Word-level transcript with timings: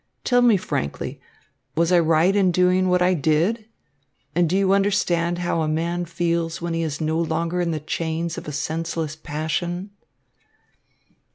Tell 0.23 0.41
me 0.41 0.57
frankly, 0.57 1.21
was 1.75 1.91
I 1.91 1.99
right 1.99 2.35
in 2.35 2.51
doing 2.51 2.89
what 2.89 3.03
I 3.03 3.13
did, 3.13 3.69
and 4.33 4.49
do 4.49 4.57
you 4.57 4.73
understand 4.73 5.37
how 5.37 5.61
a 5.61 5.67
man 5.67 6.05
feels 6.05 6.59
when 6.59 6.73
he 6.73 6.81
is 6.81 6.99
no 6.99 7.19
longer 7.19 7.61
in 7.61 7.69
the 7.69 7.79
chains 7.79 8.35
of 8.35 8.47
a 8.47 8.51
senseless 8.51 9.15
passion?" 9.15 9.91